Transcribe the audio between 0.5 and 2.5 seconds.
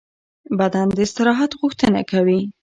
بدن د استراحت غوښتنه کوي.